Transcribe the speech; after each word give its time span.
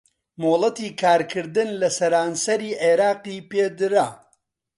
مۆلەتی 0.41 0.89
کارکردن 1.01 1.69
لە 1.81 1.89
سەرانسەری 1.97 2.77
عێراقی 2.83 3.37
پێدرا 3.51 4.07